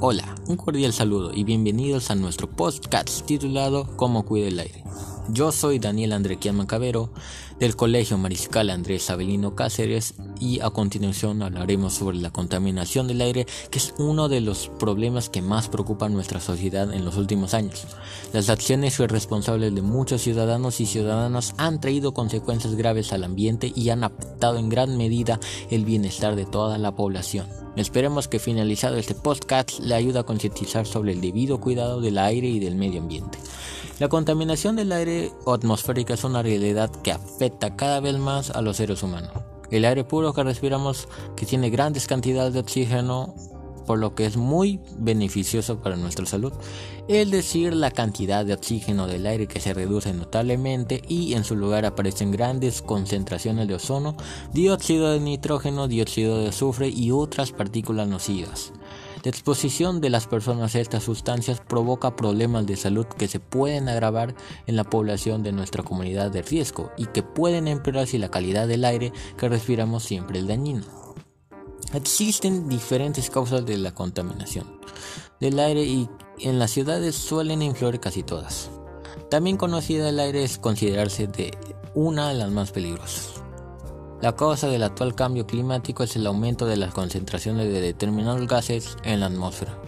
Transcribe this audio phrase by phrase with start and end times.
[0.00, 4.84] Hola, un cordial saludo y bienvenidos a nuestro podcast titulado Cómo cuida el aire.
[5.30, 7.10] Yo soy Daniel Andrequian Macabero
[7.60, 13.46] del Colegio Mariscal Andrés Avelino Cáceres y a continuación hablaremos sobre la contaminación del aire
[13.70, 17.86] que es uno de los problemas que más preocupan nuestra sociedad en los últimos años.
[18.32, 23.90] Las acciones irresponsables de muchos ciudadanos y ciudadanas han traído consecuencias graves al ambiente y
[23.90, 25.38] han afectado en gran medida
[25.70, 27.46] el bienestar de toda la población.
[27.76, 32.48] Esperemos que finalizado este podcast le ayude a concientizar sobre el debido cuidado del aire
[32.48, 33.38] y del medio ambiente.
[33.98, 38.76] La contaminación del aire atmosférica es una realidad que afecta cada vez más a los
[38.76, 39.32] seres humanos.
[39.72, 43.34] El aire puro que respiramos, que tiene grandes cantidades de oxígeno,
[43.86, 46.52] por lo que es muy beneficioso para nuestra salud.
[47.08, 51.56] Es decir, la cantidad de oxígeno del aire que se reduce notablemente y en su
[51.56, 54.14] lugar aparecen grandes concentraciones de ozono,
[54.52, 58.72] dióxido de nitrógeno, dióxido de azufre y otras partículas nocivas.
[59.24, 63.88] La exposición de las personas a estas sustancias provoca problemas de salud que se pueden
[63.88, 64.34] agravar
[64.66, 68.68] en la población de nuestra comunidad de riesgo y que pueden empeorar si la calidad
[68.68, 70.84] del aire que respiramos siempre es dañino.
[71.94, 74.78] Existen diferentes causas de la contaminación
[75.40, 76.08] del aire y
[76.40, 78.70] en las ciudades suelen influir casi todas.
[79.30, 81.56] También conocida el aire es considerarse de
[81.94, 83.42] una de las más peligrosas.
[84.20, 88.96] La causa del actual cambio climático es el aumento de las concentraciones de determinados gases
[89.04, 89.80] en la atmósfera.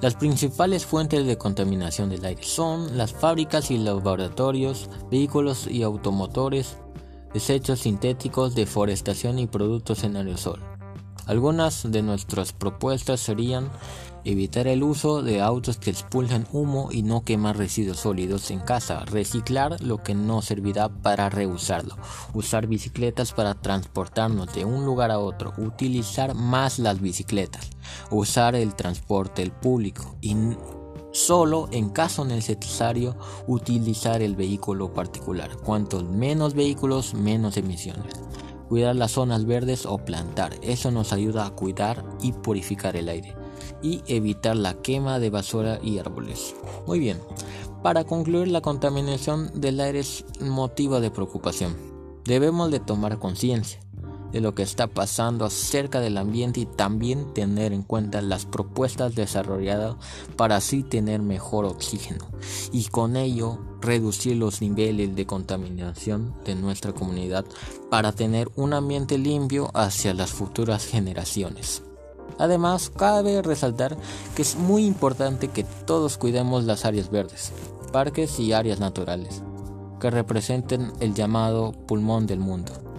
[0.00, 6.78] Las principales fuentes de contaminación del aire son las fábricas y laboratorios, vehículos y automotores,
[7.32, 10.69] desechos sintéticos, deforestación y productos en aerosol.
[11.30, 13.70] Algunas de nuestras propuestas serían
[14.24, 19.04] evitar el uso de autos que expulsan humo y no quemar residuos sólidos en casa,
[19.04, 21.96] reciclar lo que no servirá para reusarlo,
[22.34, 27.70] usar bicicletas para transportarnos de un lugar a otro, utilizar más las bicicletas,
[28.10, 30.34] usar el transporte público y
[31.12, 33.16] solo en caso necesario
[33.46, 35.56] utilizar el vehículo particular.
[35.58, 38.16] Cuantos menos vehículos, menos emisiones
[38.70, 40.54] cuidar las zonas verdes o plantar.
[40.62, 43.34] Eso nos ayuda a cuidar y purificar el aire
[43.82, 46.54] y evitar la quema de basura y árboles.
[46.86, 47.18] Muy bien,
[47.82, 51.76] para concluir la contaminación del aire es motivo de preocupación.
[52.24, 53.80] Debemos de tomar conciencia
[54.32, 59.14] de lo que está pasando acerca del ambiente y también tener en cuenta las propuestas
[59.14, 59.96] desarrolladas
[60.36, 62.26] para así tener mejor oxígeno
[62.72, 67.44] y con ello reducir los niveles de contaminación de nuestra comunidad
[67.90, 71.82] para tener un ambiente limpio hacia las futuras generaciones.
[72.38, 73.96] Además, cabe resaltar
[74.34, 77.52] que es muy importante que todos cuidemos las áreas verdes,
[77.92, 79.42] parques y áreas naturales,
[80.00, 82.89] que representen el llamado pulmón del mundo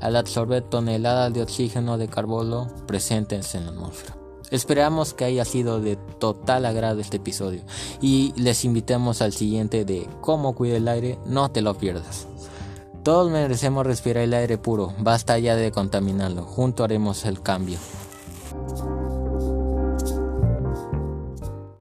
[0.00, 4.16] al absorber toneladas de oxígeno de carbono presentes en la atmósfera.
[4.50, 7.62] Esperamos que haya sido de total agrado este episodio
[8.00, 12.28] y les invitamos al siguiente de cómo cuida el aire, no te lo pierdas.
[13.02, 17.78] Todos merecemos respirar el aire puro, basta ya de contaminarlo, junto haremos el cambio.